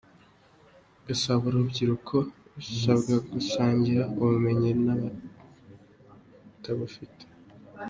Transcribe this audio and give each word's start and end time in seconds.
Gasabo 1.05 1.43
Urubyiruko 1.49 2.15
rurasabwa 2.25 3.15
gusangira 3.33 4.01
ubumenyi 4.21 4.71
n’abatabufite 4.85 7.23